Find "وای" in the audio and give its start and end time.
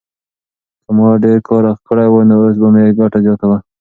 2.09-2.25